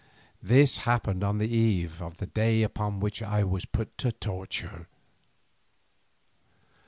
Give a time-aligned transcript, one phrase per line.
[0.41, 4.87] This happened on the eve of the day upon which I was put to torture.